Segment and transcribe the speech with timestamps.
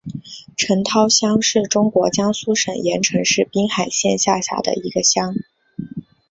[0.57, 5.35] 陈涛乡是中国江苏省盐城市滨海县下辖的一个乡。